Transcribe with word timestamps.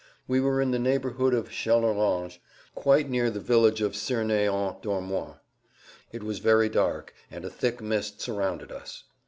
We 0.27 0.39
were 0.41 0.59
in 0.59 0.71
the 0.71 0.79
neighborhood 0.79 1.35
of 1.35 1.51
Challerange 1.51 2.39
quite 2.73 3.07
near 3.07 3.29
the 3.29 3.39
village 3.39 3.81
of 3.81 3.93
Cerney 3.95 4.47
en 4.51 4.77
Dormois. 4.81 5.35
It 6.11 6.23
was 6.23 6.39
very 6.39 6.69
dark 6.69 7.13
and 7.29 7.45
a 7.45 7.51
thick 7.51 7.83
mist 7.83 8.19
surrounded 8.19 8.71
us. 8.71 9.03